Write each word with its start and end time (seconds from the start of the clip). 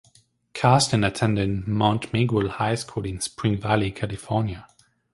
Karstens 0.55 1.05
attended 1.05 1.67
Mount 1.67 2.11
Miguel 2.11 2.47
High 2.47 2.73
School 2.73 3.05
in 3.05 3.21
Spring 3.21 3.57
Valley, 3.61 3.91
California. 3.91 4.65